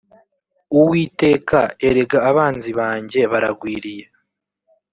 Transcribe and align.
uwiteka, 0.79 1.59
erega 1.87 2.19
abanzi 2.29 2.69
banjye 2.79 3.19
baragwiriye 3.31 4.05